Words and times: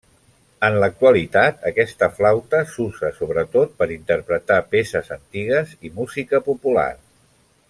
En 0.67 0.77
l'actualitat 0.83 1.67
aquesta 1.71 2.09
flauta 2.15 2.63
s'usa 2.71 3.13
sobretot 3.19 3.77
per 3.83 3.89
interpretar 3.99 4.61
peces 4.75 5.15
antigues 5.21 5.79
i 5.91 5.97
música 6.01 6.45
popular. 6.53 6.93